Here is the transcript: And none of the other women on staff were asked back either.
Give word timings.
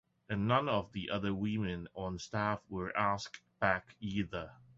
And 0.29 0.47
none 0.47 0.67
of 0.67 0.93
the 0.93 1.11
other 1.11 1.31
women 1.31 1.87
on 1.93 2.17
staff 2.17 2.59
were 2.69 2.91
asked 2.97 3.39
back 3.59 3.95
either. 3.99 4.51